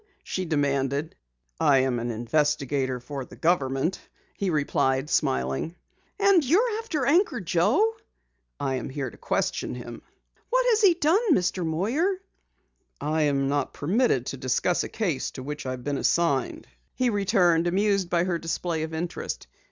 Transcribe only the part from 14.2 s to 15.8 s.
to discuss a case to which I